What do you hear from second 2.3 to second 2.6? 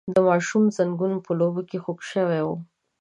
و.